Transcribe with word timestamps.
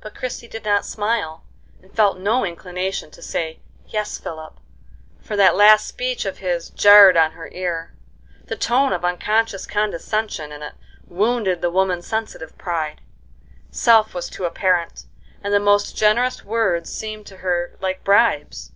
But 0.00 0.14
Christie 0.14 0.46
did 0.46 0.64
not 0.64 0.84
smile, 0.86 1.42
and 1.82 1.90
felt 1.92 2.16
no 2.16 2.46
inclination 2.46 3.10
to 3.10 3.20
say 3.20 3.58
"Yes, 3.88 4.16
Philip," 4.16 4.54
for 5.20 5.34
that 5.34 5.56
last 5.56 5.88
speech 5.88 6.24
of 6.24 6.38
his 6.38 6.70
jarred 6.70 7.16
on 7.16 7.32
her 7.32 7.48
ear. 7.48 7.92
The 8.44 8.54
tone 8.54 8.92
of 8.92 9.04
unconscious 9.04 9.66
condescension 9.66 10.52
in 10.52 10.62
it 10.62 10.74
wounded 11.08 11.60
the 11.60 11.72
woman's 11.72 12.06
sensitive 12.06 12.56
pride; 12.56 13.00
self 13.72 14.14
was 14.14 14.30
too 14.30 14.44
apparent, 14.44 15.06
and 15.42 15.52
the 15.52 15.58
most 15.58 15.96
generous 15.96 16.44
words 16.44 16.92
seemed 16.92 17.26
to 17.26 17.38
her 17.38 17.74
like 17.80 18.04
bribes. 18.04 18.70